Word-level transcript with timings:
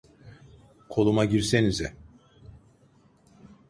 Koluma 0.89 1.25
girsenize! 1.25 1.95